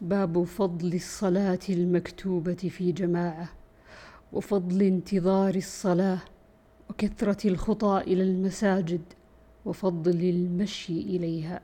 [0.00, 3.48] باب فضل الصلاة المكتوبة في جماعة
[4.32, 6.18] وفضل انتظار الصلاة
[6.90, 9.00] وكثرة الخطى إلى المساجد
[9.64, 11.60] وفضل المشي إليها.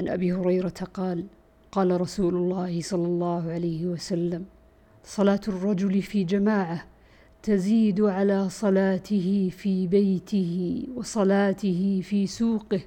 [0.00, 1.24] عن أبي هريرة قال
[1.72, 4.44] قال رسول الله صلى الله عليه وسلم
[5.04, 6.86] صلاة الرجل في جماعة
[7.42, 12.80] تزيد على صلاته في بيته وصلاته في سوقه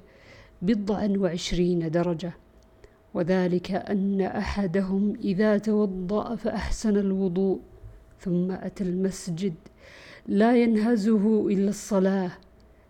[0.62, 2.43] بضعا وعشرين درجة.
[3.14, 7.60] وذلك أن أحدهم إذا توضأ فأحسن الوضوء
[8.20, 9.54] ثم أتى المسجد.
[10.26, 12.30] لا ينهزه إلا الصلاة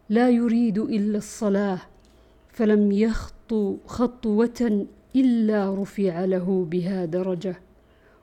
[0.09, 1.79] لا يريد إلا الصلاة
[2.49, 7.57] فلم يخطو خطوة إلا رفع له بها درجة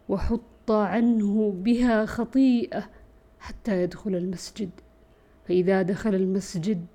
[0.09, 2.89] وحط عنه بها خطيئة
[3.39, 4.69] حتى يدخل المسجد.
[5.47, 6.85] فإذا دخل المسجد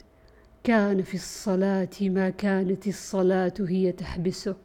[0.64, 4.56] كان في الصلاة ما كانت الصلاة هي تحبسه.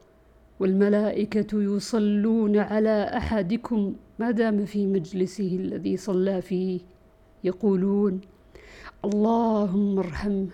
[0.62, 6.80] والملائكة يصلون على أحدكم ما دام في مجلسه الذي صلى فيه.
[7.44, 8.22] يقولون
[9.06, 10.48] اللهم ارحمه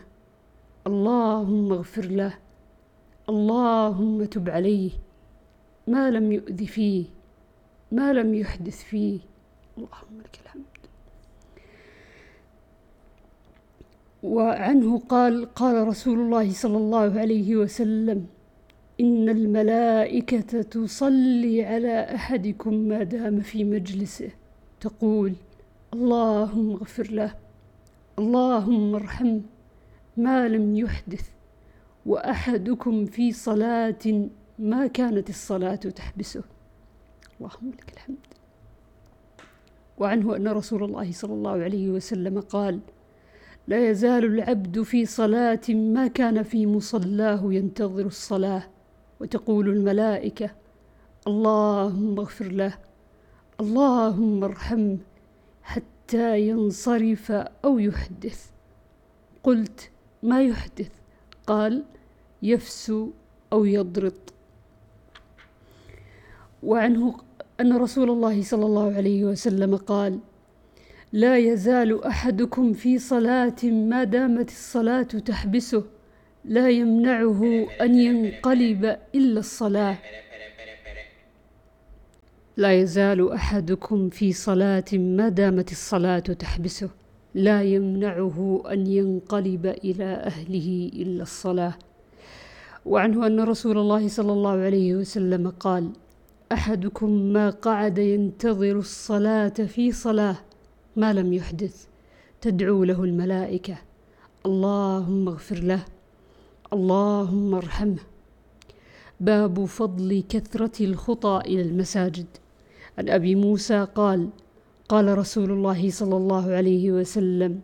[0.87, 2.33] اللهم اغفر له
[3.29, 4.91] اللهم تب عليه.
[5.87, 7.05] ما لم يؤذ فيه
[7.91, 9.19] ما لم يحدث فيه.
[9.77, 10.63] اللهم لك الحمد.
[14.23, 18.36] وعنه قال قال رسول الله صلى الله عليه وسلم
[19.01, 24.29] إن الملائكة تصلي على أحدكم ما دام في مجلسه.
[24.79, 25.33] تقول
[25.93, 27.35] اللهم اغفر له
[28.19, 29.41] اللهم ارحمه
[30.17, 31.29] ما لم يحدث
[32.05, 36.43] وأحدكم في صلاة ما كانت الصلاة تحبسه.
[37.39, 38.27] اللهم لك الحمد.
[39.97, 42.79] وعنه أن رسول الله صلى الله عليه وسلم قال
[43.67, 48.63] لا يزال العبد في صلاة ما كان في مصلاه ينتظر الصلاة.
[49.19, 50.49] وتقول الملائكة
[51.27, 52.77] اللهم اغفر له
[53.59, 54.97] اللهم ارحمه
[55.63, 57.31] حتى ينصرف
[57.65, 58.49] أو يحدث.
[59.43, 59.91] قلت
[60.23, 60.91] ما يحدث؟
[61.47, 61.83] قال
[62.43, 63.09] يفسو
[63.53, 64.33] أو يضرط.
[66.63, 67.17] وعنه
[67.59, 70.19] أن رسول الله صلى الله عليه وسلم قال
[71.13, 75.83] لا يزال أحدكم في صلاة ما دامت الصلاة تحبسه
[76.47, 79.97] لا يمنعه أن ينقلب إلا الصلاة.
[82.57, 86.89] لا يزال أحدكم في صلاة ما دامت الصلاة تحبسه.
[87.35, 91.73] لا يمنعه أن ينقلب إلى أهله إلا الصلاة.
[92.85, 95.89] وعنه أن رسول الله صلى الله عليه وسلم قال
[96.51, 100.37] أحدكم ما قعد ينتظر الصلاة في صلاة
[100.95, 101.85] ما لم يحدث
[102.41, 103.77] تدعو له الملائكة.
[104.45, 105.96] اللهم اغفر له.
[106.73, 108.03] اللهم ارحمه.
[109.19, 112.25] باب فضل كثرة الخطى إلى المساجد.
[112.97, 114.29] عن أبي موسى قال
[114.89, 117.59] قال رسول الله صلى الله عليه وسلم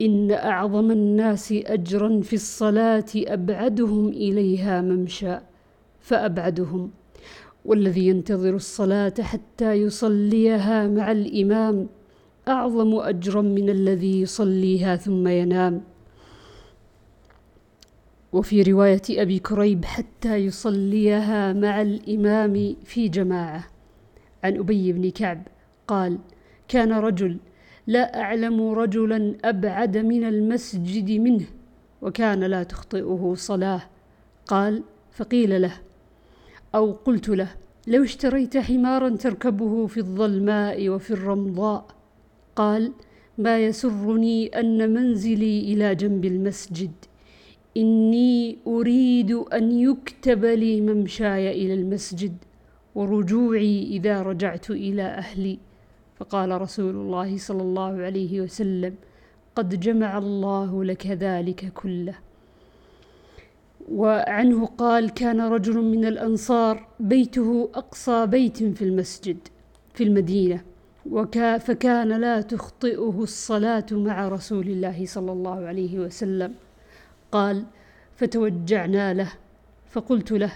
[0.00, 5.36] إن أعظم الناس أجرا في الصلاة أبعدهم إليها ممشى
[6.00, 6.90] فأبعدهم.
[7.64, 11.88] والذي ينتظر الصلاة حتى يصليها مع الإمام
[12.48, 15.95] أعظم أجرا من الذي يصليها ثم ينام.
[18.32, 23.64] وفي رواية أبي كريب حتى يصليها مع الإمام في جماعة.
[24.44, 25.42] عن أبي بن كعب
[25.88, 26.18] قال
[26.68, 27.36] كان رجل
[27.86, 31.46] لا أعلم رجلا أبعد من المسجد منه
[32.02, 33.82] وكان لا تخطئه صلاة.
[34.46, 34.82] قال
[35.12, 35.72] فقيل له.
[36.74, 37.48] أو قلت له
[37.86, 41.86] لو اشتريت حمارا تركبه في الظلماء وفي الرمضاء.
[42.56, 42.92] قال
[43.38, 46.92] ما يسرني أن منزلي إلى جنب المسجد.
[47.76, 52.36] إني أريد أن يكتب لي ممشاي إلى المسجد
[52.94, 55.58] ورجوعي إذا رجعت إلى أهلي.
[56.16, 58.94] فقال رسول الله صلى الله عليه وسلم
[59.56, 62.14] قد جمع الله لك ذلك كله.
[63.92, 69.38] وعنه قال كان رجل من الأنصار بيته أقصى بيت في المسجد
[69.94, 70.60] في المدينة
[71.10, 76.54] وكا فكان لا تخطئه الصلاة مع رسول الله صلى الله عليه وسلم.
[77.32, 77.64] قال
[78.16, 79.32] فتوجعنا له.
[79.90, 80.52] فقلت له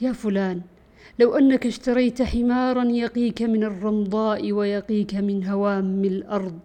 [0.00, 0.60] يا فلان
[1.18, 6.58] لو أنك اشتريت حمارا يقيك من الرمضاء ويقيك من هوام الأرض.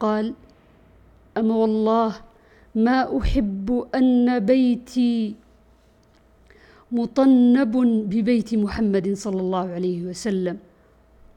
[0.00, 0.34] قال
[1.36, 2.12] أما والله
[2.74, 5.34] ما أحب أن بيتي
[6.92, 7.74] مطنب
[8.10, 10.58] ببيت محمد صلى الله عليه وسلم.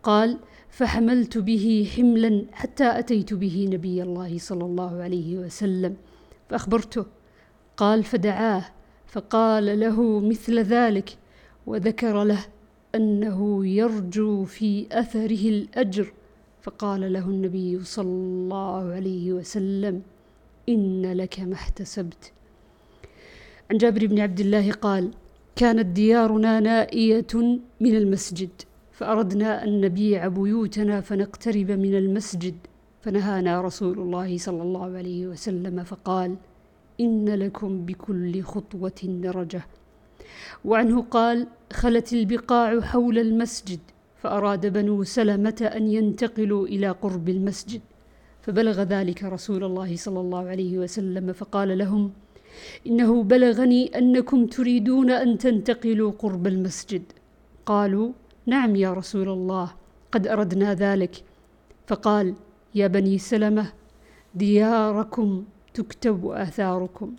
[0.04, 0.38] قال
[0.70, 1.66] فحملت به
[1.96, 5.96] حملا حتى أتيت به نبي الله صلى الله عليه وسلم.
[6.50, 7.06] فأخبرته.
[7.78, 8.66] قال فدعاه
[9.08, 11.18] فقال له مثل ذلك
[11.66, 12.46] وذكر له
[12.96, 16.14] أنه يرجو في أثره الأجر.
[16.62, 20.02] فقال له النبي صلى الله عليه وسلم
[20.70, 22.32] إن لك ما احتسبت.
[23.72, 25.12] عن جابر بن عبد الله قال
[25.56, 27.28] كانت ديارنا نائية
[27.80, 28.50] من المسجد
[28.92, 32.56] فأردنا أن نبيع بيوتنا فنقترب من المسجد.
[33.02, 36.36] فنهانا رسول الله صلى الله عليه وسلم فقال
[37.02, 39.62] إن لكم بكل خطوة درجة.
[40.66, 43.80] وعنه قال خلت البقاع حول المسجد
[44.18, 47.82] فأراد بنو سلمة أن ينتقلوا إلى قرب المسجد.
[48.42, 52.12] فبلغ ذلك رسول الله صلى الله عليه وسلم فقال لهم
[52.88, 57.04] إنه بلغني أنكم تريدون أن تنتقلوا قرب المسجد.
[57.66, 58.12] قالوا
[58.46, 59.72] نعم يا رسول الله
[60.12, 61.24] قد أردنا ذلك.
[61.88, 62.36] فقال
[62.76, 63.66] يا بني سلمة
[64.36, 67.16] دياركم تكتب آثاركم.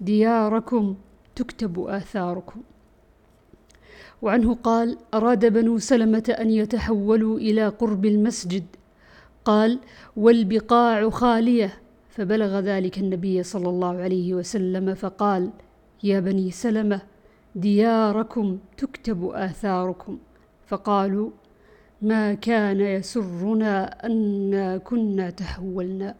[0.00, 0.96] دياركم
[1.36, 2.60] تكتب آثاركم.
[4.22, 8.64] وعنه قال أراد بنو سلمة أن يتحولوا إلى قرب المسجد.
[9.44, 9.78] قال
[10.16, 11.72] والبقاع خالية.
[12.10, 15.50] فبلغ ذلك النبي صلى الله عليه وسلم فقال
[16.02, 17.00] يا بني سلمة
[17.54, 20.18] دياركم تكتب آثاركم.
[20.66, 21.30] فقالوا
[22.02, 26.14] ما كان يسرنا أنا كنا تحولنا.